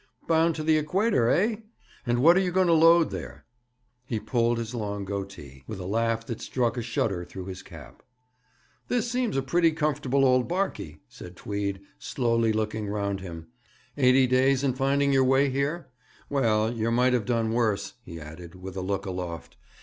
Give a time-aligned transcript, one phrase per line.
[0.27, 1.57] Bound to the Equator, eh?
[2.07, 3.45] And what are you going to load there?'
[4.07, 8.01] He pulled his long goatee, with a laugh that struck a shudder through his cap.
[8.87, 13.49] 'This seems a pretty comfortable old barkey,' said Tweed, slowly looking round him.
[13.95, 15.89] 'Eighty days in finding your way here?
[16.31, 19.55] Well, yer might have done worse,' he added, with a look aloft.